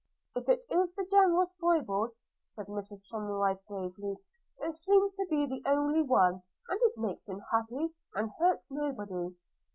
[0.35, 4.15] 'If it is the General's foible,' said Mrs Somerive gravely,
[4.59, 9.35] 'it seems to be the only one; and it makes him happy, and hurts nobody.